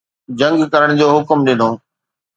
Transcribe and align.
جنگ 0.39 0.59
ڪرڻ 0.73 0.89
جو 0.99 1.07
حڪم 1.15 1.39
ڏنو 1.47 1.69